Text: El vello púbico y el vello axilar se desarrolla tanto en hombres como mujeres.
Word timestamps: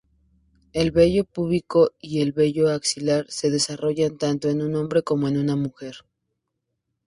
El 0.73 0.89
vello 0.89 1.25
púbico 1.25 1.91
y 1.99 2.21
el 2.23 2.31
vello 2.31 2.71
axilar 2.71 3.27
se 3.29 3.51
desarrolla 3.51 4.09
tanto 4.17 4.49
en 4.49 4.75
hombres 4.75 5.03
como 5.03 5.27
mujeres. 5.27 5.99